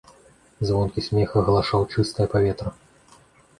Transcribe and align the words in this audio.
Звонкі 0.69 1.03
смех 1.09 1.35
агалашаў 1.43 1.81
чыстае 1.93 2.27
паветра. 2.35 2.69